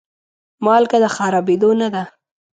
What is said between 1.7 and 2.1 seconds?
نه ده.